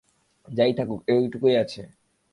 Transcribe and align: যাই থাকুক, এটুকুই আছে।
যাই 0.47 0.71
থাকুক, 0.73 0.99
এটুকুই 1.07 1.53
আছে। 1.57 1.81